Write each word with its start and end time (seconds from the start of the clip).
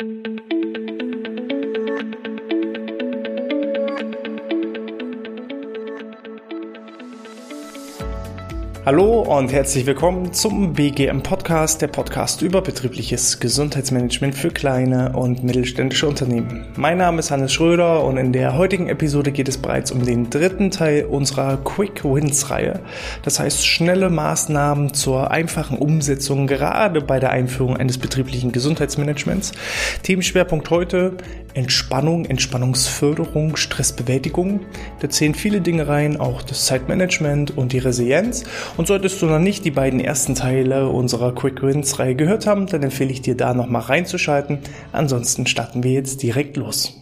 Hallo 0.00 0.08
und 9.20 9.52
herzlich 9.52 9.84
willkommen 9.84 10.32
zum 10.32 10.72
BGM 10.72 11.22
Podcast, 11.22 11.39
der 11.50 11.88
Podcast 11.88 12.42
über 12.42 12.62
betriebliches 12.62 13.40
Gesundheitsmanagement 13.40 14.36
für 14.36 14.50
kleine 14.50 15.16
und 15.16 15.42
mittelständische 15.42 16.06
Unternehmen. 16.06 16.64
Mein 16.76 16.98
Name 16.98 17.18
ist 17.18 17.32
Hannes 17.32 17.52
Schröder 17.52 18.04
und 18.04 18.18
in 18.18 18.32
der 18.32 18.56
heutigen 18.56 18.88
Episode 18.88 19.32
geht 19.32 19.48
es 19.48 19.58
bereits 19.58 19.90
um 19.90 20.04
den 20.04 20.30
dritten 20.30 20.70
Teil 20.70 21.06
unserer 21.06 21.56
Quick 21.56 22.04
Wins 22.04 22.50
Reihe. 22.50 22.78
Das 23.24 23.40
heißt 23.40 23.66
schnelle 23.66 24.10
Maßnahmen 24.10 24.94
zur 24.94 25.32
einfachen 25.32 25.76
Umsetzung 25.76 26.46
gerade 26.46 27.00
bei 27.00 27.18
der 27.18 27.30
Einführung 27.30 27.76
eines 27.76 27.98
betrieblichen 27.98 28.52
Gesundheitsmanagements. 28.52 29.50
Themenschwerpunkt 30.04 30.70
heute 30.70 31.16
Entspannung, 31.54 32.26
Entspannungsförderung, 32.26 33.56
Stressbewältigung. 33.56 34.60
Da 35.00 35.08
zählen 35.08 35.34
viele 35.34 35.60
Dinge 35.60 35.88
rein, 35.88 36.20
auch 36.20 36.42
das 36.42 36.66
Zeitmanagement 36.66 37.56
und 37.56 37.72
die 37.72 37.78
Resilienz. 37.78 38.44
Und 38.76 38.86
solltest 38.86 39.20
du 39.20 39.26
noch 39.26 39.40
nicht 39.40 39.64
die 39.64 39.72
beiden 39.72 39.98
ersten 39.98 40.36
Teile 40.36 40.88
unserer 40.88 41.34
Quick 41.40 41.62
Wins 41.62 41.98
Reihe 41.98 42.14
gehört 42.14 42.46
haben, 42.46 42.66
dann 42.66 42.82
empfehle 42.82 43.10
ich 43.10 43.22
dir 43.22 43.34
da 43.34 43.54
nochmal 43.54 43.80
reinzuschalten. 43.80 44.58
Ansonsten 44.92 45.46
starten 45.46 45.82
wir 45.82 45.92
jetzt 45.92 46.22
direkt 46.22 46.58
los. 46.58 46.94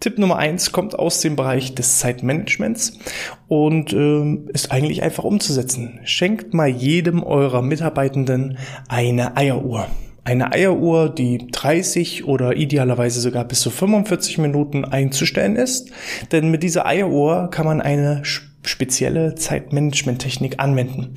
Tipp 0.00 0.16
Nummer 0.16 0.36
eins 0.36 0.72
kommt 0.72 0.98
aus 0.98 1.20
dem 1.20 1.36
Bereich 1.36 1.74
des 1.74 1.98
Zeitmanagements 1.98 2.98
und 3.46 3.92
äh, 3.92 4.36
ist 4.54 4.72
eigentlich 4.72 5.02
einfach 5.02 5.24
umzusetzen. 5.24 6.00
Schenkt 6.04 6.54
mal 6.54 6.68
jedem 6.68 7.22
eurer 7.22 7.60
Mitarbeitenden 7.60 8.56
eine 8.88 9.36
Eieruhr. 9.36 9.88
Eine 10.24 10.52
Eieruhr, 10.52 11.10
die 11.10 11.46
30 11.52 12.24
oder 12.24 12.56
idealerweise 12.56 13.20
sogar 13.20 13.44
bis 13.44 13.60
zu 13.60 13.70
45 13.70 14.38
Minuten 14.38 14.86
einzustellen 14.86 15.56
ist. 15.56 15.90
Denn 16.32 16.50
mit 16.50 16.62
dieser 16.62 16.86
Eieruhr 16.86 17.50
kann 17.50 17.66
man 17.66 17.82
eine 17.82 18.24
spezielle 18.62 19.34
Zeitmanagement-Technik 19.34 20.58
anwenden. 20.58 21.14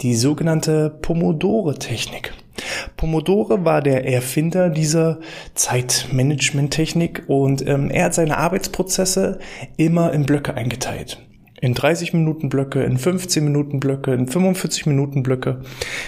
Die 0.00 0.14
sogenannte 0.14 0.90
Pomodore-Technik. 1.02 2.32
Pomodore 2.96 3.64
war 3.64 3.82
der 3.82 4.06
Erfinder 4.06 4.70
dieser 4.70 5.20
Zeitmanagement-Technik 5.54 7.24
und 7.26 7.66
ähm, 7.66 7.90
er 7.90 8.06
hat 8.06 8.14
seine 8.14 8.38
Arbeitsprozesse 8.38 9.38
immer 9.76 10.12
in 10.12 10.24
Blöcke 10.24 10.54
eingeteilt. 10.54 11.22
In 11.60 11.74
30 11.74 12.12
Minuten 12.12 12.48
Blöcke, 12.48 12.82
in 12.82 12.98
15 12.98 13.44
Minuten 13.44 13.80
Blöcke, 13.80 14.12
in 14.12 14.28
45 14.28 14.86
Minuten 14.86 15.22
Blöcke. 15.22 15.62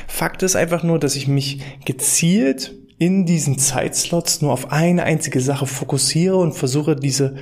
Fakt 0.07 0.43
ist 0.43 0.57
einfach 0.57 0.83
nur, 0.83 0.99
dass 0.99 1.17
ich 1.17 1.27
mich 1.27 1.61
gezielt 1.85 2.75
in 2.99 3.25
diesen 3.25 3.59
Zeitslots 3.59 4.43
nur 4.43 4.53
auf 4.53 4.73
eine 4.73 5.05
einzige 5.05 5.41
Sache 5.41 5.67
fokussiere 5.67 6.37
und 6.37 6.53
versuche 6.53 6.97
diese 6.97 7.37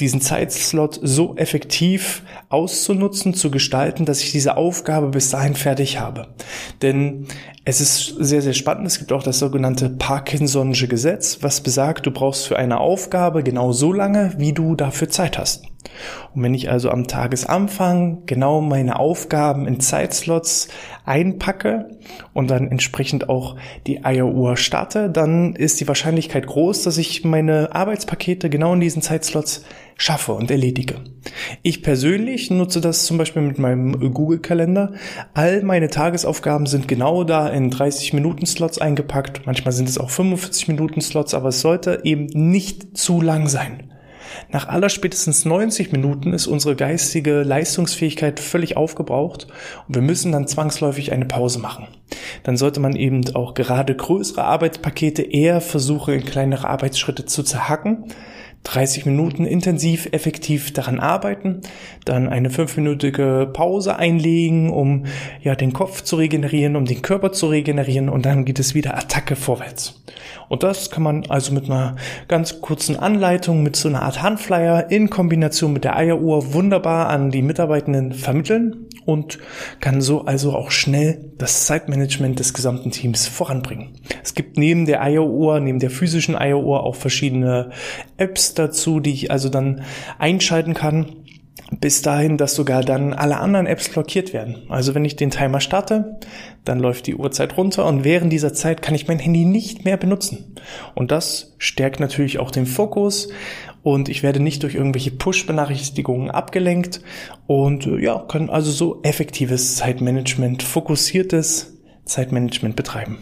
diesen 0.00 0.20
Zeitslot 0.20 0.98
so 1.02 1.36
effektiv 1.36 2.22
auszunutzen, 2.48 3.34
zu 3.34 3.50
gestalten, 3.50 4.04
dass 4.04 4.22
ich 4.22 4.32
diese 4.32 4.56
Aufgabe 4.56 5.08
bis 5.08 5.30
dahin 5.30 5.54
fertig 5.54 5.98
habe. 5.98 6.28
Denn 6.82 7.26
es 7.68 7.82
ist 7.82 8.14
sehr, 8.18 8.40
sehr 8.40 8.54
spannend. 8.54 8.86
Es 8.86 8.98
gibt 8.98 9.12
auch 9.12 9.22
das 9.22 9.40
sogenannte 9.40 9.90
Parkinson'sche 9.90 10.88
Gesetz, 10.88 11.40
was 11.42 11.60
besagt, 11.60 12.06
du 12.06 12.10
brauchst 12.10 12.46
für 12.46 12.56
eine 12.56 12.80
Aufgabe 12.80 13.42
genau 13.42 13.72
so 13.72 13.92
lange, 13.92 14.32
wie 14.38 14.54
du 14.54 14.74
dafür 14.74 15.10
Zeit 15.10 15.36
hast. 15.36 15.66
Und 16.34 16.42
wenn 16.42 16.54
ich 16.54 16.70
also 16.70 16.90
am 16.90 17.06
Tagesanfang 17.06 18.22
genau 18.24 18.62
meine 18.62 18.98
Aufgaben 18.98 19.66
in 19.66 19.80
Zeitslots 19.80 20.68
einpacke 21.04 21.90
und 22.32 22.50
dann 22.50 22.70
entsprechend 22.70 23.28
auch 23.28 23.56
die 23.86 24.04
Eieruhr 24.04 24.56
starte, 24.56 25.10
dann 25.10 25.54
ist 25.54 25.80
die 25.80 25.88
Wahrscheinlichkeit 25.88 26.46
groß, 26.46 26.82
dass 26.82 26.98
ich 26.98 27.24
meine 27.24 27.74
Arbeitspakete 27.74 28.50
genau 28.50 28.74
in 28.74 28.80
diesen 28.80 29.02
Zeitslots 29.02 29.64
schaffe 29.96 30.32
und 30.32 30.50
erledige. 30.50 30.96
Ich 31.62 31.82
persönlich 31.82 32.50
nutze 32.50 32.80
das 32.80 33.04
zum 33.04 33.18
Beispiel 33.18 33.42
mit 33.42 33.58
meinem 33.58 34.14
Google-Kalender. 34.14 34.92
All 35.34 35.62
meine 35.62 35.88
Tagesaufgaben 35.88 36.66
sind 36.66 36.86
genau 36.86 37.24
da 37.24 37.48
in 37.58 37.70
30 37.70 38.14
Minuten 38.14 38.46
Slots 38.46 38.78
eingepackt. 38.78 39.44
Manchmal 39.44 39.72
sind 39.72 39.88
es 39.88 39.98
auch 39.98 40.10
45 40.10 40.68
Minuten 40.68 41.00
Slots, 41.00 41.34
aber 41.34 41.48
es 41.48 41.60
sollte 41.60 42.00
eben 42.04 42.26
nicht 42.26 42.96
zu 42.96 43.20
lang 43.20 43.48
sein. 43.48 43.92
Nach 44.50 44.68
aller 44.68 44.88
spätestens 44.88 45.44
90 45.44 45.92
Minuten 45.92 46.32
ist 46.32 46.46
unsere 46.46 46.76
geistige 46.76 47.42
Leistungsfähigkeit 47.42 48.40
völlig 48.40 48.76
aufgebraucht 48.76 49.48
und 49.86 49.94
wir 49.94 50.02
müssen 50.02 50.32
dann 50.32 50.46
zwangsläufig 50.46 51.12
eine 51.12 51.24
Pause 51.24 51.58
machen. 51.58 51.88
Dann 52.44 52.56
sollte 52.56 52.80
man 52.80 52.94
eben 52.94 53.34
auch 53.34 53.54
gerade 53.54 53.94
größere 53.94 54.44
Arbeitspakete 54.44 55.22
eher 55.22 55.60
versuchen, 55.60 56.14
in 56.14 56.24
kleinere 56.24 56.68
Arbeitsschritte 56.68 57.26
zu 57.26 57.42
zerhacken, 57.42 58.04
30 58.64 59.06
Minuten 59.06 59.46
intensiv, 59.46 60.08
effektiv 60.12 60.72
daran 60.72 61.00
arbeiten, 61.00 61.62
dann 62.04 62.28
eine 62.28 62.50
fünfminütige 62.50 63.48
Pause 63.52 63.96
einlegen, 63.96 64.70
um 64.70 65.06
ja 65.40 65.54
den 65.54 65.72
Kopf 65.72 66.02
zu 66.02 66.16
regenerieren, 66.16 66.76
um 66.76 66.84
den 66.84 67.00
Körper 67.00 67.32
zu 67.32 67.46
regenerieren 67.46 68.08
und 68.08 68.26
dann 68.26 68.44
geht 68.44 68.58
es 68.58 68.74
wieder 68.74 68.96
Attacke 68.96 69.36
vorwärts. 69.36 70.02
Und 70.48 70.62
das 70.62 70.90
kann 70.90 71.02
man 71.02 71.24
also 71.28 71.52
mit 71.52 71.64
einer 71.64 71.96
ganz 72.26 72.60
kurzen 72.60 72.96
Anleitung, 72.96 73.62
mit 73.62 73.76
so 73.76 73.88
einer 73.88 74.02
Art 74.02 74.22
Handflyer 74.22 74.90
in 74.90 75.10
Kombination 75.10 75.72
mit 75.72 75.84
der 75.84 75.96
Eieruhr 75.96 76.52
wunderbar 76.52 77.08
an 77.08 77.30
die 77.30 77.42
Mitarbeitenden 77.42 78.12
vermitteln 78.12 78.88
und 79.08 79.38
kann 79.80 80.02
so 80.02 80.26
also 80.26 80.54
auch 80.54 80.70
schnell 80.70 81.32
das 81.38 81.64
Zeitmanagement 81.64 82.38
des 82.38 82.52
gesamten 82.52 82.90
Teams 82.90 83.26
voranbringen. 83.26 83.94
Es 84.22 84.34
gibt 84.34 84.58
neben 84.58 84.84
der 84.84 85.02
Eieruhr, 85.02 85.60
neben 85.60 85.78
der 85.78 85.88
physischen 85.88 86.36
Eieruhr 86.36 86.84
auch 86.84 86.94
verschiedene 86.94 87.70
Apps 88.18 88.52
dazu, 88.52 89.00
die 89.00 89.14
ich 89.14 89.30
also 89.30 89.48
dann 89.48 89.80
einschalten 90.18 90.74
kann 90.74 91.16
bis 91.80 92.02
dahin, 92.02 92.36
dass 92.36 92.54
sogar 92.54 92.82
dann 92.82 93.12
alle 93.12 93.38
anderen 93.38 93.66
Apps 93.66 93.88
blockiert 93.88 94.32
werden. 94.32 94.62
Also 94.68 94.94
wenn 94.94 95.04
ich 95.04 95.16
den 95.16 95.30
Timer 95.30 95.60
starte, 95.60 96.18
dann 96.64 96.78
läuft 96.78 97.06
die 97.06 97.14
Uhrzeit 97.14 97.56
runter 97.56 97.86
und 97.86 98.04
während 98.04 98.32
dieser 98.32 98.52
Zeit 98.52 98.82
kann 98.82 98.94
ich 98.94 99.08
mein 99.08 99.18
Handy 99.18 99.44
nicht 99.44 99.84
mehr 99.84 99.96
benutzen. 99.96 100.54
Und 100.94 101.10
das 101.10 101.54
stärkt 101.58 102.00
natürlich 102.00 102.38
auch 102.38 102.50
den 102.50 102.66
Fokus 102.66 103.28
und 103.88 104.10
ich 104.10 104.22
werde 104.22 104.38
nicht 104.38 104.64
durch 104.64 104.74
irgendwelche 104.74 105.10
Push-Benachrichtigungen 105.10 106.30
abgelenkt 106.30 107.00
und 107.46 107.86
äh, 107.86 107.98
ja, 107.98 108.18
kann 108.28 108.50
also 108.50 108.70
so 108.70 109.00
effektives 109.02 109.76
Zeitmanagement, 109.76 110.62
fokussiertes 110.62 111.78
Zeitmanagement 112.04 112.76
betreiben. 112.76 113.16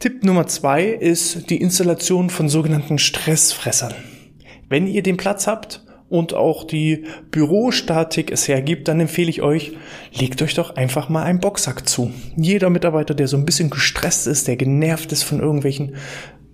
Tipp 0.00 0.22
Nummer 0.22 0.46
zwei 0.46 0.84
ist 0.84 1.48
die 1.48 1.58
Installation 1.58 2.28
von 2.28 2.50
sogenannten 2.50 2.98
Stressfressern. 2.98 3.94
Wenn 4.68 4.86
ihr 4.86 5.02
den 5.02 5.16
Platz 5.16 5.46
habt, 5.46 5.80
und 6.10 6.32
auch 6.32 6.64
die 6.64 7.06
Bürostatik 7.32 8.30
es 8.30 8.46
hergibt, 8.46 8.86
dann 8.86 9.00
empfehle 9.00 9.30
ich 9.30 9.42
euch, 9.42 9.72
legt 10.12 10.42
euch 10.42 10.54
doch 10.54 10.76
einfach 10.76 11.08
mal 11.08 11.24
einen 11.24 11.40
Boxsack 11.40 11.88
zu. 11.88 12.12
Jeder 12.36 12.70
Mitarbeiter, 12.70 13.14
der 13.14 13.26
so 13.26 13.36
ein 13.36 13.46
bisschen 13.46 13.68
gestresst 13.68 14.28
ist, 14.28 14.46
der 14.46 14.56
genervt 14.56 15.10
ist 15.10 15.24
von 15.24 15.40
irgendwelchen 15.40 15.96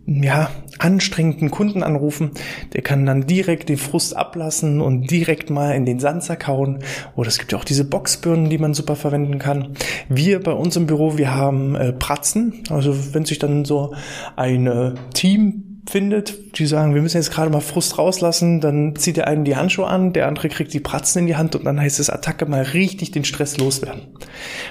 ja, 0.06 0.50
anstrengenden 0.78 1.50
Kunden 1.50 1.82
anrufen, 1.82 2.32
der 2.72 2.82
kann 2.82 3.06
dann 3.06 3.26
direkt 3.26 3.68
den 3.68 3.76
Frust 3.76 4.16
ablassen 4.16 4.80
und 4.80 5.10
direkt 5.10 5.50
mal 5.50 5.72
in 5.72 5.84
den 5.84 6.00
Sandsack 6.00 6.46
hauen. 6.46 6.80
Oder 7.16 7.28
es 7.28 7.38
gibt 7.38 7.52
ja 7.52 7.58
auch 7.58 7.64
diese 7.64 7.84
Boxbirnen, 7.84 8.50
die 8.50 8.58
man 8.58 8.74
super 8.74 8.96
verwenden 8.96 9.38
kann. 9.38 9.74
Wir 10.08 10.42
bei 10.42 10.52
uns 10.52 10.76
im 10.76 10.86
Büro, 10.86 11.16
wir 11.18 11.34
haben 11.34 11.74
äh, 11.76 11.92
Pratzen. 11.92 12.64
Also 12.70 13.14
wenn 13.14 13.24
sich 13.24 13.38
dann 13.38 13.64
so 13.64 13.94
ein 14.36 14.66
äh, 14.66 14.94
Team 15.14 15.69
findet, 15.90 16.58
die 16.58 16.66
sagen, 16.66 16.94
wir 16.94 17.02
müssen 17.02 17.16
jetzt 17.16 17.32
gerade 17.32 17.50
mal 17.50 17.60
Frust 17.60 17.98
rauslassen, 17.98 18.60
dann 18.60 18.94
zieht 18.94 19.16
der 19.16 19.26
eine 19.26 19.42
die 19.42 19.56
Handschuhe 19.56 19.86
an, 19.86 20.12
der 20.12 20.28
andere 20.28 20.48
kriegt 20.48 20.72
die 20.72 20.78
Pratzen 20.80 21.20
in 21.20 21.26
die 21.26 21.34
Hand 21.34 21.56
und 21.56 21.64
dann 21.64 21.80
heißt 21.80 21.98
es 21.98 22.10
Attacke 22.10 22.46
mal 22.46 22.62
richtig 22.62 23.10
den 23.10 23.24
Stress 23.24 23.58
loswerden. 23.58 24.02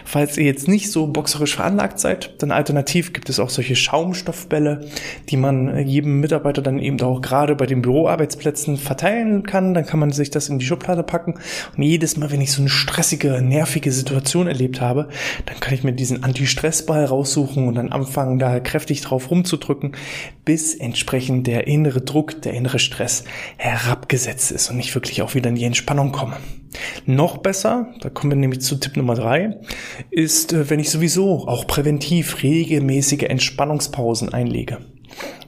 Falls 0.06 0.38
ihr 0.38 0.46
jetzt 0.46 0.70
nicht 0.70 0.92
so 0.92 1.08
boxerisch 1.08 1.58
veranlagt 1.58 2.00
seid, 2.00 2.42
dann 2.42 2.52
alternativ 2.52 3.12
gibt 3.12 3.30
es 3.30 3.40
auch 3.40 3.50
solche 3.50 3.76
Schaumstoffbälle, 3.76 4.88
die 5.30 5.36
man 5.36 5.86
jedem 5.86 6.22
Mitarbeiter 6.22 6.62
dann 6.62 6.80
eben 6.80 7.02
auch 7.02 7.22
gerade 7.22 7.56
bei 7.56 7.66
den 7.66 7.82
Büroarbeitsplätzen 7.82 8.78
verteilen 8.78 9.44
kann. 9.44 9.74
Dann 9.74 9.86
kann 9.86 10.00
man 10.00 10.12
sich 10.12 10.30
das 10.30 10.48
in 10.48 10.60
die 10.60 10.66
Schublade 10.66 11.04
packen 11.04 11.36
und 11.76 11.84
jedes 11.84 12.16
Mal, 12.16 12.32
wenn 12.32 12.42
ich 12.42 12.54
so 12.54 12.62
eine 12.62 12.70
stressige, 12.70 13.42
nervige 13.42 13.92
Situation 13.92 14.48
erlebt 14.48 14.80
habe, 14.80 15.10
dann 15.46 15.60
kann 15.60 15.74
ich 15.74 15.84
mir 15.84 15.92
diesen 15.92 16.24
Anti-Stress-Ball 16.24 17.06
raussuchen 17.06 17.68
und 17.68 17.76
dann 17.76 17.92
anfangen, 17.92 18.40
da 18.40 18.62
kräftig 18.62 19.02
drauf 19.02 19.30
rumzudrücken, 19.32 19.94
bis 20.46 20.76
entsprechend 20.76 21.09
der 21.44 21.68
innere 21.68 22.02
Druck, 22.02 22.42
der 22.42 22.54
innere 22.54 22.80
Stress 22.80 23.24
herabgesetzt 23.58 24.52
ist 24.52 24.70
und 24.70 24.80
ich 24.80 24.94
wirklich 24.96 25.22
auch 25.22 25.36
wieder 25.36 25.50
in 25.50 25.56
die 25.56 25.64
Entspannung 25.64 26.12
komme. 26.12 26.38
Noch 27.06 27.38
besser, 27.38 27.94
da 28.02 28.10
kommen 28.10 28.32
wir 28.32 28.38
nämlich 28.38 28.62
zu 28.62 28.76
Tipp 28.76 28.96
Nummer 28.96 29.16
drei, 29.16 29.58
ist, 30.12 30.54
äh, 30.54 30.70
wenn 30.70 30.80
ich 30.80 30.90
sowieso 30.90 31.48
auch 31.48 31.66
präventiv 31.68 32.44
regelmäßige 32.44 33.24
Entspannungspausen 33.24 34.34
einlege. 34.34 34.78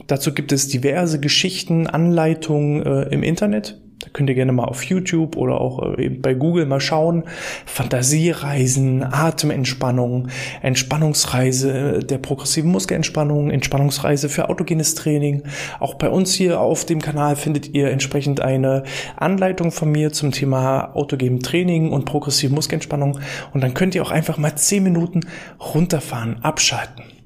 Dazu 0.07 0.33
gibt 0.33 0.51
es 0.51 0.67
diverse 0.67 1.19
Geschichten, 1.19 1.87
Anleitungen 1.87 2.83
äh, 2.83 3.03
im 3.13 3.23
Internet 3.23 3.80
Da 4.01 4.09
könnt 4.11 4.29
ihr 4.29 4.35
gerne 4.35 4.51
mal 4.51 4.65
auf 4.65 4.83
YouTube 4.83 5.37
oder 5.37 5.61
auch 5.61 5.97
äh, 5.97 6.09
bei 6.09 6.33
Google 6.33 6.65
mal 6.65 6.79
schauen. 6.79 7.23
Fantasiereisen, 7.65 9.03
Atementspannung, 9.03 10.27
Entspannungsreise 10.61 11.99
der 11.99 12.17
progressiven 12.17 12.71
Muskelentspannung, 12.71 13.51
Entspannungsreise 13.51 14.29
für 14.29 14.49
autogenes 14.49 14.95
Training. 14.95 15.43
Auch 15.79 15.95
bei 15.95 16.09
uns 16.09 16.33
hier 16.33 16.59
auf 16.59 16.85
dem 16.85 17.01
Kanal 17.01 17.35
findet 17.35 17.73
ihr 17.73 17.91
entsprechend 17.91 18.41
eine 18.41 18.83
Anleitung 19.17 19.71
von 19.71 19.91
mir 19.91 20.11
zum 20.11 20.31
Thema 20.31 20.95
autogenem 20.95 21.41
Training 21.41 21.91
und 21.91 22.05
progressive 22.05 22.53
Muskelentspannung. 22.53 23.19
Und 23.53 23.61
dann 23.61 23.73
könnt 23.73 23.95
ihr 23.95 24.03
auch 24.03 24.11
einfach 24.11 24.37
mal 24.37 24.55
zehn 24.55 24.83
Minuten 24.83 25.21
runterfahren, 25.59 26.37
abschalten. 26.41 27.20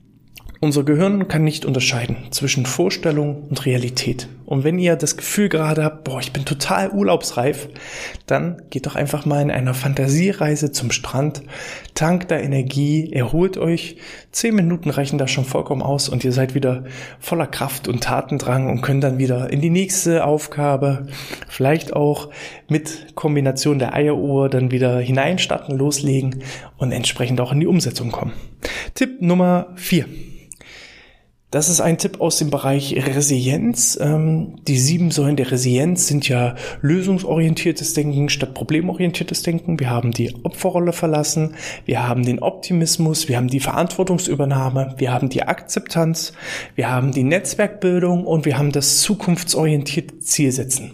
Unser 0.62 0.84
Gehirn 0.84 1.28
kann 1.28 1.44
nicht 1.44 1.66
unterscheiden 1.66 2.18
zwischen 2.31 2.66
Vorstellung 2.66 3.44
und 3.50 3.66
Realität. 3.66 4.28
Und 4.46 4.63
wenn 4.63 4.80
ihr 4.80 4.96
das 4.96 5.18
Gefühl 5.18 5.50
gerade 5.50 5.84
habt, 5.84 6.04
boah, 6.04 6.19
ich 6.19 6.31
bin 6.31 6.46
total 6.46 6.92
urlaubsreif, 6.92 7.68
dann 8.25 8.62
geht 8.69 8.86
doch 8.86 8.96
einfach 8.96 9.25
mal 9.25 9.42
in 9.42 9.52
einer 9.52 9.74
Fantasiereise 9.74 10.72
zum 10.72 10.92
Strand, 10.92 11.42
tankt 11.94 12.31
da 12.31 12.38
Energie, 12.38 13.12
erholt 13.12 13.57
euch. 13.57 13.98
Zehn 14.31 14.56
Minuten 14.56 14.92
reichen 14.92 15.18
da 15.18 15.28
schon 15.28 15.46
vollkommen 15.46 15.81
aus 15.81 16.10
und 16.10 16.24
ihr 16.24 16.31
seid 16.31 16.54
wieder 16.56 16.86
voller 17.19 17.48
Kraft 17.48 17.88
und 17.88 18.04
Tatendrang 18.04 18.69
und 18.69 18.81
könnt 18.81 19.04
dann 19.04 19.18
wieder 19.18 19.50
in 19.52 19.62
die 19.62 19.69
nächste 19.69 20.25
Aufgabe, 20.25 21.07
vielleicht 21.50 21.94
auch 21.94 22.30
mit 22.69 23.16
Kombination 23.16 23.80
der 23.80 23.94
Eieruhr 23.94 24.50
dann 24.50 24.72
wieder 24.72 25.00
hineinstarten, 25.00 25.78
loslegen 25.78 26.44
und 26.78 26.92
entsprechend 26.92 27.42
auch 27.42 27.52
in 27.52 27.60
die 27.60 27.68
Umsetzung 27.68 28.12
kommen. 28.12 28.34
Tipp 28.94 29.22
Nummer 29.22 29.74
vier. 29.75 30.06
Das 31.56 31.69
ist 31.69 31.80
ein 31.80 31.98
Tipp 31.98 32.19
aus 32.19 32.36
dem 32.36 32.50
Bereich 32.50 32.94
Resilienz. 32.98 33.98
Ähm, 34.02 34.56
die 34.68 34.78
sieben 34.78 35.10
Säulen 35.10 35.38
der 35.38 35.52
Resilienz 35.52 36.06
sind 36.06 36.28
ja 36.28 36.56
lösungsorientiertes 36.81 37.94
Denken 37.94 38.28
statt 38.28 38.54
problemorientiertes 38.54 39.42
Denken. 39.42 39.80
Wir 39.80 39.90
haben 39.90 40.12
die 40.12 40.36
Opferrolle 40.44 40.92
verlassen, 40.92 41.56
wir 41.86 42.06
haben 42.06 42.25
den 42.25 42.40
Optimismus, 42.40 43.30
wir 43.30 43.38
haben 43.38 43.48
die 43.48 43.62
Verantwortungsübernahme, 43.62 44.96
wir 44.98 45.13
haben 45.13 45.30
die 45.30 45.44
Akzeptanz, 45.44 46.34
wir 46.75 46.92
haben 46.92 47.13
die 47.13 47.24
Netzwerkbildung. 47.24 48.25
Und 48.25 48.44
wir 48.44 48.57
haben 48.57 48.74
das 48.74 49.00
zukunftsorientierte 49.00 50.19
Zielsetzen. 50.19 50.92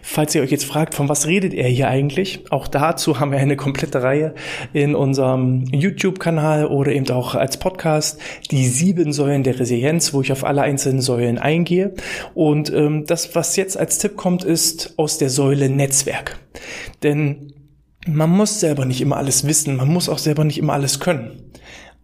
Falls 0.00 0.32
ihr 0.36 0.42
euch 0.42 0.52
jetzt 0.52 0.64
fragt, 0.64 0.94
von 0.94 1.08
was 1.08 1.26
redet 1.26 1.54
er 1.54 1.68
hier 1.68 1.88
eigentlich, 1.88 2.44
auch 2.50 2.68
dazu 2.68 3.18
haben 3.18 3.32
wir 3.32 3.40
eine 3.40 3.56
komplette 3.56 4.04
Reihe 4.04 4.36
in 4.72 4.94
unserem 4.94 5.64
YouTube-Kanal 5.72 6.66
oder 6.66 6.92
eben 6.92 7.10
auch 7.10 7.34
als 7.34 7.56
Podcast, 7.56 8.20
die 8.52 8.68
sieben 8.68 9.12
Säulen 9.12 9.42
der 9.42 9.58
Resilienz 9.58 10.03
Sequenz, 10.04 10.12
wo 10.12 10.20
ich 10.20 10.32
auf 10.32 10.44
alle 10.44 10.62
einzelnen 10.62 11.00
Säulen 11.00 11.38
eingehe. 11.38 11.94
Und 12.34 12.72
ähm, 12.72 13.04
das, 13.06 13.34
was 13.34 13.56
jetzt 13.56 13.76
als 13.76 13.98
Tipp 13.98 14.16
kommt, 14.16 14.44
ist 14.44 14.94
aus 14.98 15.18
der 15.18 15.30
Säule 15.30 15.68
Netzwerk. 15.68 16.38
Denn 17.02 17.52
man 18.06 18.30
muss 18.30 18.60
selber 18.60 18.84
nicht 18.84 19.00
immer 19.00 19.16
alles 19.16 19.46
wissen, 19.46 19.76
man 19.76 19.88
muss 19.88 20.08
auch 20.08 20.18
selber 20.18 20.44
nicht 20.44 20.58
immer 20.58 20.74
alles 20.74 21.00
können. 21.00 21.50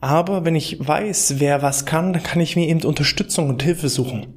Aber 0.03 0.47
wenn 0.47 0.57
ich 0.57 0.79
weiß, 0.81 1.35
wer 1.41 1.61
was 1.61 1.85
kann, 1.85 2.15
dann 2.15 2.23
kann 2.23 2.41
ich 2.41 2.57
mir 2.57 2.67
eben 2.69 2.83
Unterstützung 2.85 3.51
und 3.51 3.63
Hilfe 3.63 3.91
suchen. 3.91 4.29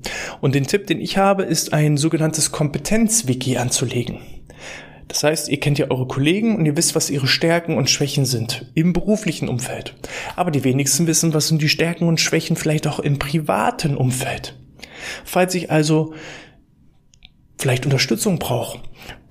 Und 0.42 0.56
den 0.56 0.68
Tipp, 0.68 0.88
den 0.88 1.00
ich 1.00 1.18
habe, 1.18 1.44
ist 1.44 1.72
ein 1.72 1.96
sogenanntes 1.96 2.52
Kompetenz-Wiki 2.52 3.56
anzulegen. 3.56 4.18
Das 5.14 5.24
heißt, 5.24 5.50
ihr 5.50 5.60
kennt 5.60 5.78
ja 5.78 5.92
eure 5.92 6.08
Kollegen 6.08 6.56
und 6.56 6.66
ihr 6.66 6.76
wisst, 6.76 6.96
was 6.96 7.12
ihre 7.12 7.28
Stärken 7.28 7.78
und 7.78 7.88
Schwächen 7.88 8.26
sind 8.26 8.72
im 8.74 8.94
beruflichen 8.94 9.48
Umfeld. 9.48 9.94
Aber 10.36 10.50
die 10.50 10.64
wenigsten 10.64 11.06
wissen, 11.06 11.36
was 11.36 11.50
sind 11.50 11.62
die 11.62 11.70
Stärken 11.70 12.08
und 12.08 12.20
Schwächen 12.20 12.56
vielleicht 12.56 12.88
auch 12.88 13.00
im 13.00 13.20
privaten 13.20 13.96
Umfeld. 13.96 14.58
Falls 15.24 15.54
ich 15.54 15.70
also 15.70 16.16
vielleicht 17.60 17.86
Unterstützung 17.86 18.40
brauche 18.40 18.80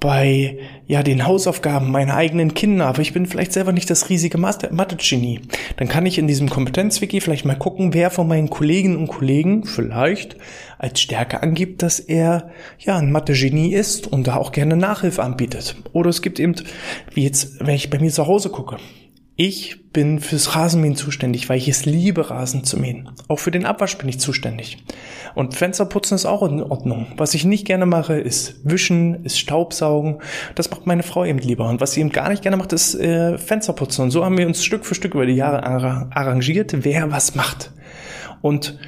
bei 0.02 0.58
ja 0.88 1.04
den 1.04 1.26
Hausaufgaben 1.26 1.92
meiner 1.92 2.16
eigenen 2.16 2.54
Kinder, 2.54 2.86
aber 2.86 3.00
ich 3.02 3.12
bin 3.12 3.24
vielleicht 3.24 3.52
selber 3.52 3.70
nicht 3.70 3.88
das 3.88 4.08
riesige 4.08 4.36
Mathe-Genie, 4.36 5.40
dann 5.76 5.88
kann 5.88 6.06
ich 6.06 6.18
in 6.18 6.26
diesem 6.26 6.50
Kompetenzwiki 6.50 7.20
vielleicht 7.20 7.44
mal 7.44 7.54
gucken, 7.54 7.94
wer 7.94 8.10
von 8.10 8.26
meinen 8.26 8.50
Kolleginnen 8.50 8.96
und 8.96 9.06
Kollegen 9.06 9.64
vielleicht 9.64 10.36
als 10.76 11.00
Stärke 11.00 11.40
angibt, 11.40 11.82
dass 11.82 12.00
er 12.00 12.50
ja 12.80 12.96
ein 12.96 13.12
Mathe-Genie 13.12 13.72
ist 13.72 14.08
und 14.08 14.26
da 14.26 14.36
auch 14.36 14.50
gerne 14.50 14.76
Nachhilfe 14.76 15.22
anbietet. 15.22 15.76
Oder 15.92 16.10
es 16.10 16.20
gibt 16.20 16.40
eben, 16.40 16.56
wie 17.14 17.22
jetzt, 17.22 17.64
wenn 17.64 17.76
ich 17.76 17.88
bei 17.88 18.00
mir 18.00 18.10
zu 18.10 18.26
Hause 18.26 18.50
gucke, 18.50 18.78
ich 19.36 19.90
bin 19.92 20.20
fürs 20.20 20.54
Rasenmähen 20.54 20.94
zuständig, 20.94 21.48
weil 21.48 21.58
ich 21.58 21.68
es 21.68 21.86
liebe, 21.86 22.30
Rasen 22.30 22.64
zu 22.64 22.78
mähen. 22.78 23.10
Auch 23.28 23.38
für 23.38 23.50
den 23.50 23.64
Abwasch 23.64 23.96
bin 23.96 24.08
ich 24.08 24.20
zuständig. 24.20 24.78
Und 25.34 25.54
Fensterputzen 25.54 26.14
ist 26.14 26.26
auch 26.26 26.42
in 26.42 26.62
Ordnung. 26.62 27.06
Was 27.16 27.34
ich 27.34 27.44
nicht 27.44 27.66
gerne 27.66 27.86
mache, 27.86 28.18
ist 28.18 28.60
Wischen, 28.64 29.24
ist 29.24 29.38
Staubsaugen. 29.38 30.18
Das 30.54 30.70
macht 30.70 30.86
meine 30.86 31.02
Frau 31.02 31.24
eben 31.24 31.38
lieber. 31.38 31.68
Und 31.68 31.80
was 31.80 31.92
sie 31.92 32.00
eben 32.00 32.10
gar 32.10 32.28
nicht 32.28 32.42
gerne 32.42 32.58
macht, 32.58 32.72
ist 32.72 32.94
äh, 32.94 33.38
Fensterputzen. 33.38 34.04
Und 34.04 34.10
so 34.10 34.24
haben 34.24 34.36
wir 34.36 34.46
uns 34.46 34.64
Stück 34.64 34.84
für 34.84 34.94
Stück 34.94 35.14
über 35.14 35.26
die 35.26 35.34
Jahre 35.34 35.62
arrangiert, 35.64 36.84
wer 36.84 37.10
was 37.10 37.34
macht. 37.34 37.72
Und 38.42 38.78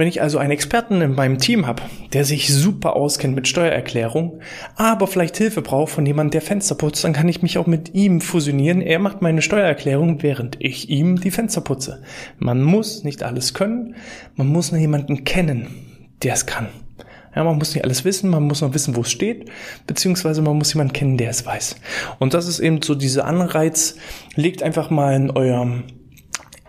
wenn 0.00 0.08
ich 0.08 0.22
also 0.22 0.38
einen 0.38 0.50
Experten 0.50 1.02
in 1.02 1.14
meinem 1.14 1.36
Team 1.36 1.66
habe, 1.66 1.82
der 2.14 2.24
sich 2.24 2.52
super 2.54 2.96
auskennt 2.96 3.34
mit 3.34 3.46
Steuererklärung, 3.46 4.40
aber 4.74 5.06
vielleicht 5.06 5.36
Hilfe 5.36 5.60
braucht 5.60 5.92
von 5.92 6.06
jemandem, 6.06 6.30
der 6.30 6.40
Fenster 6.40 6.74
putzt, 6.74 7.04
dann 7.04 7.12
kann 7.12 7.28
ich 7.28 7.42
mich 7.42 7.58
auch 7.58 7.66
mit 7.66 7.94
ihm 7.94 8.22
fusionieren. 8.22 8.80
Er 8.80 8.98
macht 8.98 9.20
meine 9.20 9.42
Steuererklärung, 9.42 10.22
während 10.22 10.56
ich 10.58 10.88
ihm 10.88 11.20
die 11.20 11.30
Fenster 11.30 11.60
putze. 11.60 12.02
Man 12.38 12.62
muss 12.62 13.04
nicht 13.04 13.22
alles 13.22 13.52
können, 13.52 13.94
man 14.36 14.46
muss 14.46 14.72
nur 14.72 14.80
jemanden 14.80 15.24
kennen, 15.24 15.66
der 16.22 16.32
es 16.32 16.46
kann. 16.46 16.68
Ja, 17.36 17.44
man 17.44 17.58
muss 17.58 17.74
nicht 17.74 17.84
alles 17.84 18.06
wissen, 18.06 18.30
man 18.30 18.44
muss 18.44 18.62
noch 18.62 18.72
wissen, 18.72 18.96
wo 18.96 19.02
es 19.02 19.10
steht, 19.10 19.50
beziehungsweise 19.86 20.40
man 20.40 20.56
muss 20.56 20.72
jemanden 20.72 20.94
kennen, 20.94 21.18
der 21.18 21.28
es 21.28 21.44
weiß. 21.44 21.76
Und 22.18 22.32
das 22.32 22.48
ist 22.48 22.58
eben 22.58 22.80
so 22.80 22.94
dieser 22.94 23.26
Anreiz, 23.26 23.96
legt 24.34 24.62
einfach 24.62 24.88
mal 24.88 25.14
in 25.14 25.30
eurem 25.30 25.84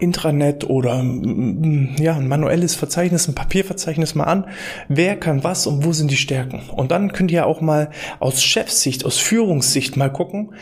Intranet 0.01 0.69
oder 0.69 1.01
mm, 1.01 1.95
ja, 2.00 2.15
ein 2.15 2.27
manuelles 2.27 2.75
Verzeichnis, 2.75 3.27
ein 3.27 3.36
Papierverzeichnis 3.36 4.15
mal 4.15 4.25
an. 4.25 4.48
Wer 4.88 5.15
kann 5.15 5.44
was 5.44 5.68
und 5.68 5.86
wo 5.86 5.94
sind 5.94 6.12
die 6.12 6.18
Stärken? 6.18 6.63
Und 6.75 6.92
dann 6.92 7.13
könnt 7.13 7.31
ihr 7.31 7.45
auch 7.45 7.62
mal 7.62 7.89
aus 8.19 8.44
Chefssicht, 8.44 9.06
aus 9.06 9.18
Führungssicht 9.18 9.98
mal 9.98 10.12
gucken, 10.12 10.53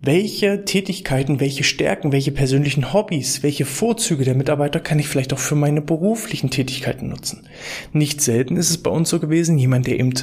welche 0.00 0.64
Tätigkeiten, 0.64 1.40
welche 1.40 1.64
Stärken, 1.64 2.12
welche 2.12 2.30
persönlichen 2.30 2.92
Hobbys, 2.92 3.42
welche 3.42 3.64
Vorzüge 3.64 4.24
der 4.24 4.36
Mitarbeiter 4.36 4.78
kann 4.78 5.00
ich 5.00 5.08
vielleicht 5.08 5.32
auch 5.32 5.38
für 5.38 5.56
meine 5.56 5.82
beruflichen 5.82 6.50
Tätigkeiten 6.50 7.08
nutzen. 7.08 7.48
Nicht 7.92 8.20
selten 8.20 8.56
ist 8.56 8.70
es 8.70 8.78
bei 8.78 8.90
uns 8.90 9.10
so 9.10 9.18
gewesen, 9.18 9.58
jemand, 9.58 9.88
der 9.88 9.98
eben 9.98 10.14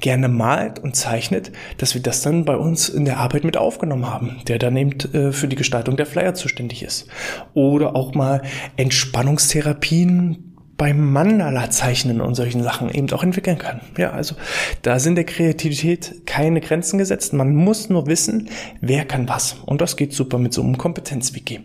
gerne 0.00 0.28
malt 0.28 0.78
und 0.78 0.94
zeichnet, 0.94 1.50
dass 1.78 1.94
wir 1.94 2.02
das 2.02 2.22
dann 2.22 2.44
bei 2.44 2.56
uns 2.56 2.88
in 2.88 3.04
der 3.04 3.18
Arbeit 3.18 3.42
mit 3.42 3.56
aufgenommen 3.56 4.08
haben, 4.08 4.36
der 4.46 4.58
dann 4.58 4.76
eben 4.76 4.92
äh, 5.12 5.32
für 5.32 5.48
die 5.48 5.56
Gestaltung 5.56 5.96
der 5.96 6.06
Flyer 6.06 6.34
zuständig 6.34 6.84
ist. 6.84 7.08
Oder 7.54 7.96
auch 7.96 8.14
mal 8.14 8.42
Entspannungstherapien 8.76 10.53
beim 10.76 11.12
Mandala-Zeichnen 11.12 12.20
und 12.20 12.34
solchen 12.34 12.62
Sachen 12.62 12.90
eben 12.90 13.10
auch 13.12 13.22
entwickeln 13.22 13.58
kann. 13.58 13.80
Ja, 13.96 14.10
also 14.10 14.34
da 14.82 14.98
sind 14.98 15.14
der 15.16 15.24
Kreativität 15.24 16.26
keine 16.26 16.60
Grenzen 16.60 16.98
gesetzt. 16.98 17.32
Man 17.32 17.54
muss 17.54 17.88
nur 17.88 18.06
wissen, 18.06 18.48
wer 18.80 19.04
kann 19.04 19.28
was. 19.28 19.56
Und 19.66 19.80
das 19.80 19.96
geht 19.96 20.12
super 20.12 20.38
mit 20.38 20.52
so 20.52 20.62
einem 20.62 20.78
Kompetenzwiki. 20.78 21.60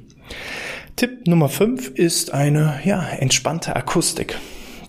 Tipp 0.95 1.27
Nummer 1.27 1.49
5 1.49 1.89
ist 1.89 2.33
eine 2.33 2.79
ja, 2.83 3.01
entspannte 3.07 3.75
Akustik. 3.75 4.37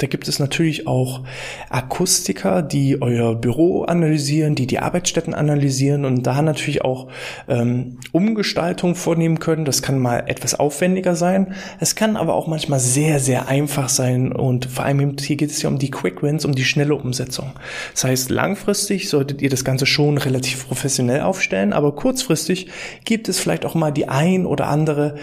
Da 0.00 0.06
gibt 0.06 0.28
es 0.28 0.38
natürlich 0.38 0.86
auch 0.86 1.20
Akustiker, 1.68 2.62
die 2.62 3.00
euer 3.02 3.34
Büro 3.34 3.82
analysieren, 3.82 4.54
die 4.54 4.66
die 4.66 4.78
Arbeitsstätten 4.78 5.34
analysieren 5.34 6.06
und 6.06 6.22
da 6.26 6.40
natürlich 6.40 6.82
auch 6.82 7.08
ähm, 7.48 7.98
Umgestaltung 8.10 8.94
vornehmen 8.94 9.38
können. 9.40 9.66
Das 9.66 9.82
kann 9.82 9.98
mal 9.98 10.24
etwas 10.26 10.58
aufwendiger 10.58 11.14
sein. 11.14 11.54
Es 11.80 11.94
kann 11.94 12.16
aber 12.16 12.34
auch 12.34 12.46
manchmal 12.46 12.80
sehr, 12.80 13.20
sehr 13.20 13.48
einfach 13.48 13.90
sein 13.90 14.32
und 14.32 14.66
vor 14.66 14.86
allem 14.86 15.16
hier 15.20 15.36
geht 15.36 15.50
es 15.50 15.60
ja 15.60 15.68
um 15.68 15.78
die 15.78 15.90
Quick 15.90 16.22
Wins, 16.22 16.46
um 16.46 16.54
die 16.54 16.64
schnelle 16.64 16.94
Umsetzung. 16.94 17.52
Das 17.92 18.04
heißt, 18.04 18.30
langfristig 18.30 19.10
solltet 19.10 19.42
ihr 19.42 19.50
das 19.50 19.64
Ganze 19.64 19.84
schon 19.84 20.16
relativ 20.16 20.66
professionell 20.66 21.20
aufstellen, 21.20 21.74
aber 21.74 21.94
kurzfristig 21.94 22.68
gibt 23.04 23.28
es 23.28 23.38
vielleicht 23.38 23.66
auch 23.66 23.74
mal 23.74 23.90
die 23.90 24.08
ein 24.08 24.46
oder 24.46 24.68
andere 24.68 25.16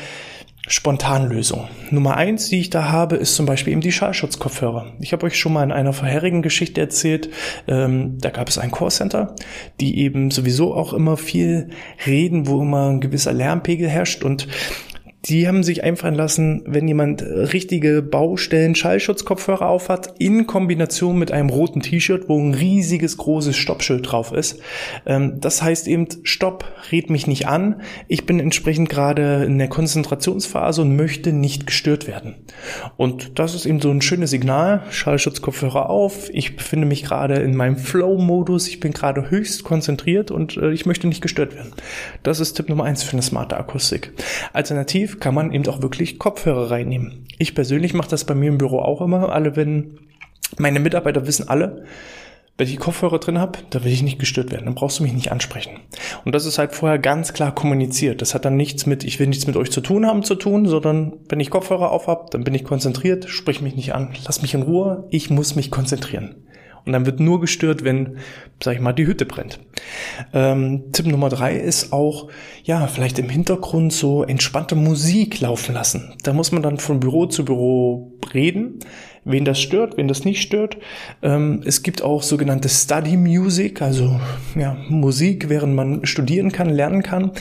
Spontanlösung. 0.68 1.70
Nummer 1.92 2.18
eins, 2.18 2.50
die 2.50 2.60
ich 2.60 2.70
da 2.70 2.90
habe, 2.90 3.16
ist 3.16 3.36
zum 3.36 3.46
Beispiel 3.46 3.72
eben 3.72 3.82
die 3.82 3.94
Schallschutzkopfhörer. 3.94 4.94
Ich 5.00 5.14
habe 5.14 5.26
euch 5.26 5.40
schon 5.40 5.54
mal 5.54 5.64
in 5.64 5.72
einer 5.72 5.94
vorherigen 5.94 6.42
Geschichte 6.42 6.82
erzählt, 6.82 7.30
ähm, 7.68 8.18
da 8.20 8.30
gab 8.30 8.50
es 8.50 8.58
ein 8.58 8.72
Callcenter, 8.72 9.36
die 9.80 10.00
eben 10.00 10.30
sowieso 10.30 10.76
auch 10.76 10.94
immer 10.94 11.16
viel 11.16 11.70
reden, 12.06 12.48
wo 12.48 12.62
immer 12.62 12.90
ein 12.90 13.00
gewisser 13.00 13.32
Lärmpegel 13.32 13.88
herrscht 13.88 14.24
und 14.24 14.48
Die 15.26 15.48
haben 15.48 15.64
sich 15.64 15.84
einfallen 15.84 16.14
lassen, 16.14 16.62
wenn 16.68 16.88
jemand 16.88 17.24
richtige 17.24 18.04
Baustellen 18.04 18.76
Schallschutzkopfhörer 18.76 19.68
aufhat, 19.68 20.14
in 20.20 20.46
Kombination 20.46 21.18
mit 21.18 21.32
einem 21.32 21.50
roten 21.50 21.82
T-Shirt, 21.82 22.30
wo 22.30 22.40
ein 22.40 22.54
riesiges 22.54 23.18
großes 23.18 23.58
Stoppschild 23.58 24.10
drauf 24.10 24.32
ist. 24.32 24.60
Ähm, 25.08 25.40
das 25.42 25.64
heißt 25.64 25.88
eben, 25.88 26.08
Stopp, 26.22 26.66
red 26.92 27.10
mich 27.10 27.26
nicht 27.26 27.48
an. 27.48 27.82
Ich 28.08 28.28
bin 28.28 28.40
entsprechend 28.40 28.90
gerade 28.90 29.44
in 29.44 29.58
der 29.58 29.70
Konzentrationsphase 29.70 30.84
und 30.84 30.96
möchte 30.96 31.34
nicht 31.34 31.66
gestört 31.66 32.08
werden. 32.08 32.36
Und 32.96 33.40
das 33.40 33.56
ist 33.56 33.66
eben 33.66 33.82
so 33.82 33.90
ein 33.90 34.02
schönes 34.02 34.30
Signal. 34.30 34.84
Schallschutzkopfhörer 34.92 35.90
auf. 35.90 36.30
Ich 36.32 36.56
befinde 36.56 36.88
mich 36.88 37.04
gerade 37.04 37.36
in 37.38 37.56
meinem 37.56 37.78
Flow-Modus. 37.78 38.68
Ich 38.68 38.80
bin 38.80 38.94
gerade 38.94 39.32
höchst 39.32 39.64
konzentriert 39.64 40.30
und 40.30 40.58
äh, 40.58 40.72
ich 40.72 40.86
möchte 40.86 41.08
nicht 41.08 41.22
gestört 41.22 41.56
werden. 41.56 41.74
Das 42.22 42.40
ist 42.40 42.54
Tipp 42.54 42.70
Nummer 42.70 42.84
eins 42.84 43.02
für 43.02 43.14
eine 43.14 43.24
smarte 43.24 43.58
Akustik. 43.58 44.14
Alternativ 44.54 45.07
kann 45.20 45.34
man 45.34 45.52
eben 45.52 45.68
auch 45.68 45.82
wirklich 45.82 46.20
Kopfhörer 46.20 46.72
reinnehmen. 46.72 47.26
Ich 47.38 47.56
persönlich 47.56 47.94
mache 47.94 48.10
das 48.10 48.26
bei 48.26 48.36
mir 48.36 48.50
im 48.50 48.58
Büro 48.58 48.80
auch 48.80 49.02
immer. 49.02 49.32
Alle, 49.32 49.56
wenn 49.56 50.00
meine 50.58 50.80
Mitarbeiter 50.80 51.28
wissen 51.28 51.50
alle, 51.50 51.86
wenn 52.58 52.68
ich 52.68 52.80
Kopfhörer 52.80 53.20
drin 53.20 53.40
habe, 53.40 53.60
da 53.70 53.84
will 53.84 53.92
ich 53.92 54.02
nicht 54.02 54.18
gestört 54.18 54.52
werden. 54.52 54.66
Dann 54.66 54.76
brauchst 54.76 55.00
du 55.00 55.04
mich 55.04 55.14
nicht 55.14 55.32
ansprechen. 55.32 55.80
Und 56.26 56.34
das 56.34 56.46
ist 56.46 56.58
halt 56.58 56.74
vorher 56.74 56.98
ganz 56.98 57.34
klar 57.34 57.54
kommuniziert. 57.54 58.22
Das 58.22 58.34
hat 58.34 58.46
dann 58.46 58.58
nichts 58.58 58.88
mit, 58.88 59.04
ich 59.04 59.20
will 59.20 59.28
nichts 59.28 59.46
mit 59.46 59.56
euch 59.56 59.72
zu 59.72 59.82
tun 59.82 60.08
haben 60.08 60.24
zu 60.24 60.36
tun, 60.36 60.66
sondern 60.66 61.14
wenn 61.30 61.40
ich 61.40 61.52
Kopfhörer 61.52 61.92
auf 61.92 62.08
habe, 62.08 62.26
dann 62.32 62.44
bin 62.44 62.56
ich 62.56 62.64
konzentriert, 62.64 63.26
sprich 63.30 63.62
mich 63.62 63.76
nicht 63.76 63.94
an, 63.94 64.14
lass 64.26 64.42
mich 64.42 64.56
in 64.56 64.64
Ruhe, 64.64 65.06
ich 65.12 65.30
muss 65.30 65.56
mich 65.56 65.70
konzentrieren. 65.70 66.47
Und 66.88 66.94
dann 66.94 67.06
wird 67.06 67.20
nur 67.20 67.40
gestört, 67.42 67.84
wenn, 67.84 68.18
sag 68.64 68.76
ich 68.76 68.80
mal, 68.80 68.94
die 68.94 69.06
Hütte 69.06 69.26
brennt. 69.26 69.60
Ähm, 70.34 70.86
Tipp 70.94 71.06
Nummer 71.06 71.30
drei 71.30 71.56
ist 71.56 71.94
auch, 71.94 72.30
ja, 72.64 72.88
vielleicht 72.88 73.20
im 73.20 73.30
Hintergrund 73.30 73.94
so 73.94 74.24
entspannte 74.24 74.76
Musik 74.76 75.40
laufen 75.42 75.76
lassen. 75.76 76.16
Da 76.24 76.34
muss 76.34 76.52
man 76.52 76.64
dann 76.64 76.78
von 76.78 77.00
Büro 77.00 77.26
zu 77.28 77.46
Büro 77.46 78.14
reden 78.34 78.80
wen 79.28 79.46
das 79.46 79.62
stört, 79.62 79.98
wen 79.98 80.08
das 80.08 80.26
nicht 80.26 80.42
stört. 80.42 80.78
Ähm, 81.22 81.62
es 81.66 81.84
gibt 81.84 82.02
auch 82.02 82.24
sogenannte 82.24 82.70
Study 82.70 83.18
Music, 83.18 83.82
also 83.82 84.20
ja, 84.56 84.78
Musik, 84.90 85.50
während 85.50 85.76
man 85.76 86.06
studieren 86.06 86.52
kann, 86.52 86.70
lernen 86.70 87.04
kann, 87.04 87.32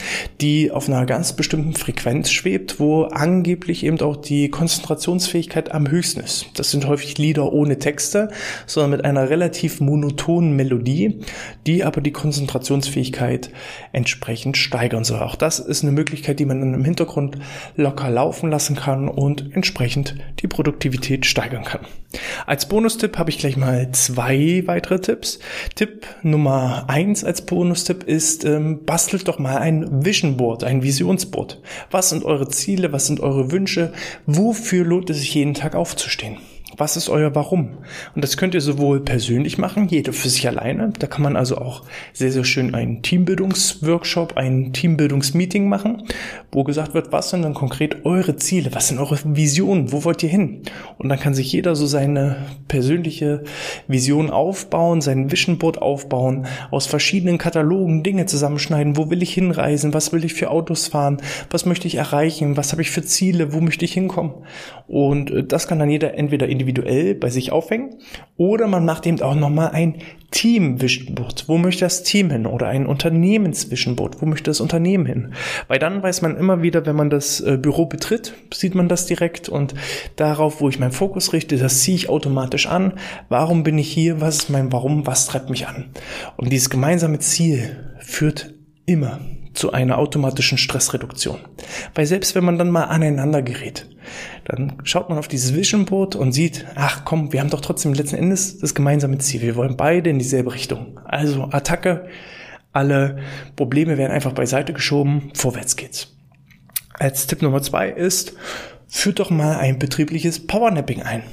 die 0.41 0.71
auf 0.71 0.87
einer 0.87 1.05
ganz 1.05 1.33
bestimmten 1.33 1.73
Frequenz 1.73 2.29
schwebt, 2.29 2.79
wo 2.79 3.03
angeblich 3.03 3.85
eben 3.85 3.99
auch 4.01 4.17
die 4.17 4.49
Konzentrationsfähigkeit 4.49 5.71
am 5.71 5.89
höchsten 5.89 6.19
ist. 6.19 6.47
Das 6.55 6.71
sind 6.71 6.87
häufig 6.87 7.17
Lieder 7.17 7.53
ohne 7.53 7.79
Texte, 7.79 8.29
sondern 8.65 8.91
mit 8.91 9.05
einer 9.05 9.29
relativ 9.29 9.79
monotonen 9.79 10.55
Melodie, 10.55 11.21
die 11.65 11.83
aber 11.83 12.01
die 12.01 12.11
Konzentrationsfähigkeit 12.11 13.49
entsprechend 13.93 14.57
steigern 14.57 15.03
soll. 15.03 15.21
Auch 15.21 15.35
das 15.35 15.59
ist 15.59 15.83
eine 15.83 15.93
Möglichkeit, 15.93 16.39
die 16.39 16.45
man 16.45 16.59
dann 16.59 16.73
im 16.73 16.83
Hintergrund 16.83 17.37
locker 17.75 18.09
laufen 18.09 18.51
lassen 18.51 18.75
kann 18.75 19.07
und 19.07 19.49
entsprechend 19.53 20.15
die 20.41 20.47
Produktivität 20.47 21.25
steigern 21.25 21.63
kann 21.63 21.76
kann. 21.77 21.87
Als 22.45 22.67
Bonustipp 22.67 23.17
habe 23.17 23.29
ich 23.29 23.37
gleich 23.37 23.57
mal 23.57 23.91
zwei 23.91 24.63
weitere 24.65 24.99
Tipps. 24.99 25.39
Tipp 25.75 26.05
Nummer 26.23 26.85
eins 26.87 27.23
als 27.23 27.45
Bonustipp 27.45 28.03
ist, 28.03 28.45
ähm, 28.45 28.85
bastelt 28.85 29.27
doch 29.27 29.39
mal 29.39 29.57
ein 29.57 30.05
Vision 30.05 30.37
Board, 30.37 30.63
ein 30.63 30.83
Visionsboard. 30.83 31.61
Was 31.91 32.09
sind 32.09 32.23
eure 32.23 32.47
Ziele? 32.47 32.91
Was 32.93 33.07
sind 33.07 33.19
eure 33.19 33.51
Wünsche? 33.51 33.93
Wofür 34.25 34.85
lohnt 34.85 35.09
es 35.09 35.19
sich 35.19 35.33
jeden 35.33 35.53
Tag 35.53 35.75
aufzustehen? 35.75 36.37
Was 36.79 36.95
ist 36.95 37.09
euer 37.09 37.33
Warum? 37.33 37.69
Und 38.13 38.23
das 38.23 38.37
könnt 38.37 38.53
ihr 38.53 38.61
sowohl 38.61 38.99
persönlich 38.99 39.57
machen, 39.57 39.87
jeder 39.87 40.13
für 40.13 40.29
sich 40.29 40.47
alleine. 40.47 40.93
Da 40.99 41.07
kann 41.07 41.23
man 41.23 41.35
also 41.35 41.57
auch 41.57 41.81
sehr, 42.13 42.31
sehr 42.31 42.43
schön 42.43 42.75
einen 42.75 43.01
Teambildungsworkshop, 43.01 44.37
ein 44.37 44.73
Teambildungsmeeting 44.73 45.67
machen, 45.69 46.03
wo 46.51 46.63
gesagt 46.63 46.93
wird, 46.93 47.11
was 47.11 47.31
sind 47.31 47.41
dann 47.41 47.55
konkret 47.55 48.05
eure 48.05 48.35
Ziele? 48.35 48.69
Was 48.73 48.89
sind 48.89 48.99
eure 48.99 49.17
Visionen? 49.23 49.91
Wo 49.91 50.03
wollt 50.03 50.21
ihr 50.21 50.29
hin? 50.29 50.61
Und 50.99 51.09
dann 51.09 51.19
kann 51.19 51.33
sich 51.33 51.51
jeder 51.51 51.75
so 51.75 51.87
seine 51.87 52.45
persönliche 52.67 53.43
Vision 53.87 54.29
aufbauen, 54.29 55.01
sein 55.01 55.31
Vision 55.31 55.57
Board 55.57 55.81
aufbauen, 55.81 56.45
aus 56.69 56.85
verschiedenen 56.85 57.39
Katalogen 57.39 58.03
Dinge 58.03 58.27
zusammenschneiden. 58.27 58.97
Wo 58.97 59.09
will 59.09 59.23
ich 59.23 59.33
hinreisen? 59.33 59.95
Was 59.95 60.13
will 60.13 60.23
ich 60.23 60.35
für 60.35 60.51
Autos 60.51 60.89
fahren? 60.89 61.17
Was 61.49 61.65
möchte 61.65 61.87
ich 61.87 61.95
erreichen? 61.95 62.55
Was 62.55 62.71
habe 62.71 62.83
ich 62.83 62.91
für 62.91 63.01
Ziele? 63.01 63.51
Wo 63.51 63.61
möchte 63.61 63.83
ich 63.83 63.93
hinkommen? 63.93 64.33
Und 64.87 65.31
äh, 65.31 65.43
das 65.43 65.67
kann 65.67 65.79
dann 65.79 65.89
jeder 65.89 66.13
entweder 66.13 66.47
individuell 66.47 66.66
individuell 66.67 67.15
bei 67.15 67.29
sich 67.29 67.51
aufhängen. 67.51 67.95
Oder 68.35 68.67
man 68.67 68.85
macht 68.85 69.05
eben 69.07 69.21
auch 69.21 69.35
nochmal 69.35 69.71
ein 69.71 69.95
Team-Vision-Board. 70.31 71.45
Wo 71.47 71.57
möchte 71.57 71.85
das 71.85 72.03
Team 72.03 72.29
hin? 72.29 72.45
Oder 72.45 72.67
ein 72.67 72.85
Unternehmens-Vision-Board. 72.85 74.21
Wo 74.21 74.25
möchte 74.25 74.49
das 74.49 74.59
Unternehmen 74.59 75.05
hin? 75.05 75.33
Weil 75.67 75.79
dann 75.79 76.03
weiß 76.03 76.21
man 76.21 76.35
immer 76.35 76.61
wieder, 76.61 76.85
wenn 76.85 76.95
man 76.95 77.09
das 77.09 77.39
äh, 77.39 77.57
Büro 77.57 77.85
betritt, 77.85 78.33
sieht 78.53 78.75
man 78.75 78.89
das 78.89 79.05
direkt 79.05 79.49
und 79.49 79.73
darauf, 80.17 80.61
wo 80.61 80.69
ich 80.69 80.79
meinen 80.79 80.91
Fokus 80.91 81.33
richte, 81.33 81.57
das 81.57 81.81
ziehe 81.81 81.95
ich 81.95 82.09
automatisch 82.09 82.67
an. 82.67 82.93
Warum 83.29 83.63
bin 83.63 83.77
ich 83.77 83.91
hier? 83.91 84.19
Was 84.19 84.37
ist 84.37 84.49
mein 84.49 84.71
Warum? 84.71 85.07
Was 85.07 85.27
treibt 85.27 85.49
mich 85.49 85.67
an? 85.67 85.85
Und 86.35 86.51
dieses 86.51 86.69
gemeinsame 86.69 87.19
Ziel 87.19 87.93
führt 87.99 88.53
immer 88.85 89.19
zu 89.57 89.73
einer 89.73 89.97
automatischen 89.97 90.57
Stressreduktion. 90.57 91.39
Weil 91.95 92.05
selbst 92.05 92.35
wenn 92.35 92.45
man 92.45 92.57
dann 92.57 92.69
mal 92.69 92.85
aneinander 92.85 93.41
gerät, 93.41 93.89
dann 94.45 94.77
schaut 94.83 95.09
man 95.09 95.17
auf 95.17 95.27
dieses 95.27 95.55
Vision 95.55 95.85
Board 95.85 96.15
und 96.15 96.31
sieht, 96.31 96.65
ach 96.75 97.03
komm, 97.05 97.33
wir 97.33 97.39
haben 97.39 97.49
doch 97.49 97.61
trotzdem 97.61 97.93
letzten 97.93 98.17
Endes 98.17 98.59
das 98.59 98.75
gemeinsame 98.75 99.17
Ziel. 99.17 99.41
Wir 99.41 99.55
wollen 99.55 99.75
beide 99.75 100.09
in 100.09 100.19
dieselbe 100.19 100.53
Richtung. 100.53 100.99
Also 101.05 101.49
Attacke, 101.51 102.07
alle 102.71 103.17
Probleme 103.55 103.97
werden 103.97 104.11
einfach 104.11 104.33
beiseite 104.33 104.73
geschoben, 104.73 105.31
vorwärts 105.33 105.75
geht's. 105.75 106.15
Als 106.93 107.27
Tipp 107.27 107.41
Nummer 107.41 107.61
zwei 107.61 107.89
ist, 107.89 108.33
führt 108.87 109.19
doch 109.19 109.31
mal 109.31 109.57
ein 109.57 109.79
betriebliches 109.79 110.45
Powernapping 110.45 111.01
ein. 111.01 111.23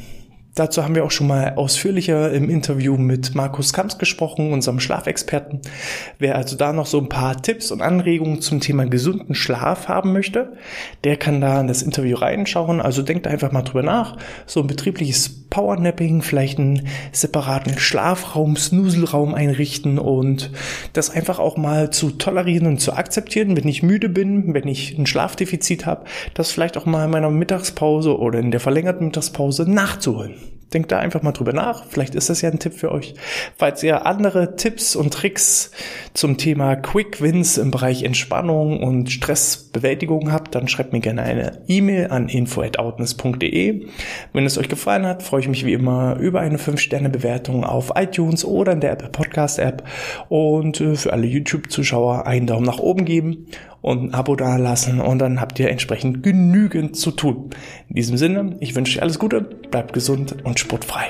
Dazu 0.55 0.85
haben 0.85 0.95
wir 0.95 1.05
auch 1.05 1.11
schon 1.11 1.27
mal 1.27 1.55
ausführlicher 1.57 2.33
im 2.33 2.49
Interview 2.49 2.97
mit 2.97 3.35
Markus 3.35 3.73
Kamps 3.73 3.99
gesprochen, 3.99 4.53
unserem 4.53 4.79
Schlafexperten. 4.79 5.61
Wer 6.21 6.37
also 6.37 6.57
da 6.57 6.73
noch 6.73 6.87
so 6.87 7.01
ein 7.01 7.09
paar 7.09 7.43
Tipps 7.43 7.73
und 7.73 7.83
Anregungen 7.83 8.41
zum 8.41 8.61
Thema 8.61 8.87
gesunden 8.87 9.35
Schlaf 9.35 9.89
haben 9.89 10.13
möchte, 10.13 10.53
der 11.03 11.17
kann 11.17 11.41
da 11.41 11.61
in 11.61 11.67
das 11.67 11.83
Interview 11.83 12.17
reinschauen. 12.17 12.81
Also 12.81 13.03
denkt 13.03 13.27
einfach 13.27 13.51
mal 13.51 13.63
drüber 13.63 13.83
nach. 13.83 14.17
So 14.47 14.61
ein 14.61 14.69
betriebliches 14.69 15.45
Powernapping, 15.51 16.23
vielleicht 16.23 16.61
einen 16.61 16.87
separaten 17.11 17.77
Schlafraum, 17.79 18.57
Snuselraum 18.57 19.35
einrichten 19.35 19.99
und 19.99 20.51
das 20.93 21.11
einfach 21.11 21.41
auch 21.41 21.57
mal 21.57 21.91
zu 21.91 22.11
tolerieren 22.11 22.67
und 22.67 22.81
zu 22.81 22.93
akzeptieren, 22.93 23.57
wenn 23.57 23.69
ich 23.69 23.83
müde 23.83 24.09
bin, 24.09 24.55
wenn 24.55 24.69
ich 24.69 24.97
ein 24.99 25.07
Schlafdefizit 25.07 25.85
habe, 25.87 26.07
das 26.35 26.53
vielleicht 26.53 26.77
auch 26.77 26.87
mal 26.87 27.05
in 27.05 27.11
meiner 27.11 27.31
Mittagspause 27.31 28.19
oder 28.19 28.39
in 28.39 28.53
der 28.53 28.61
verlängerten 28.61 29.07
Mittagspause 29.07 29.69
nachzuholen. 29.71 30.44
Denkt 30.75 30.91
da 30.91 30.99
einfach 30.99 31.23
mal 31.23 31.31
drüber 31.31 31.53
nach. 31.53 31.85
Vielleicht 31.89 32.17
ist 32.17 32.29
das 32.29 32.43
ja 32.43 32.51
ein 32.51 32.59
Tipp 32.59 32.75
für 32.75 32.91
euch. 32.91 33.15
Falls 33.57 33.83
ihr 33.85 34.07
andere 34.07 34.57
Tipps 34.57 34.97
und 34.97 35.15
Tricks 35.15 35.71
zum 36.15 36.37
Thema 36.37 36.75
Quick 36.75 37.23
Wins 37.23 37.59
im 37.59 37.71
Bereich 37.71 38.03
Entspannung 38.03 38.83
und 38.83 39.11
Stressbewältigung 39.11 40.33
habt, 40.33 40.57
dann 40.57 40.67
schreibt 40.67 40.93
mir 40.93 40.99
gerne 40.99 41.23
eine 41.23 41.63
E-Mail 41.69 42.09
an 42.09 42.29
info@outness.de. 42.29 43.87
Wenn 44.33 44.47
es 44.47 44.59
euch 44.59 44.69
gefallen 44.69 45.07
hat, 45.07 45.23
freue 45.23 45.43
ich 45.43 45.49
mich 45.49 45.65
wie 45.65 45.73
immer 45.73 46.17
über 46.17 46.41
eine 46.41 46.59
5-Sterne-Bewertung 46.59 47.65
auf 47.65 47.93
iTunes 47.95 48.45
oder 48.45 48.73
in 48.73 48.81
der 48.81 48.91
Apple 48.91 49.11
Podcast 49.11 49.61
App. 49.61 49.85
Und 50.29 50.81
äh, 50.81 50.97
für 50.97 51.13
alle 51.13 51.27
YouTube-Zuschauer 51.27 52.27
einen 52.27 52.49
Daumen 52.49 52.67
nach 52.67 52.81
oben 52.81 53.05
geben 53.05 53.47
und 53.85 54.03
ein 54.03 54.15
Abo 54.15 54.35
dalassen 54.35 54.99
und 54.99 55.19
dann 55.19 55.43
habt 55.43 55.61
ihr 55.61 55.69
entsprechend 55.69 56.23
genügend 56.23 56.97
zu 56.97 57.11
tun. 57.11 57.51
In 57.91 57.97
diesem 57.97 58.17
Sinne, 58.17 58.57
ich 58.61 58.75
wünsche 58.75 58.97
euch 58.97 59.03
alles 59.03 59.19
Gute, 59.19 59.43
bleibt 59.43 59.93
gesund 59.93 60.37
und 60.43 60.59
sportfrei. 60.59 61.09